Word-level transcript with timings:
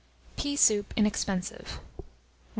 PEA 0.35 0.55
SOUP 0.55 0.95
(inexpensive). 0.97 1.77
144. 1.77 2.07